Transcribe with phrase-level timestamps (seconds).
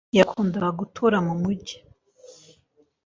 [0.09, 1.77] Ntiyakundaga gutura mu mujyi.